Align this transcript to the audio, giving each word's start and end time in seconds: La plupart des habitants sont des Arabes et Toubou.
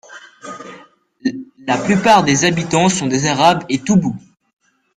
La 1.67 1.77
plupart 1.77 2.23
des 2.23 2.43
habitants 2.45 2.89
sont 2.89 3.05
des 3.05 3.27
Arabes 3.27 3.63
et 3.69 3.77
Toubou. 3.77 4.15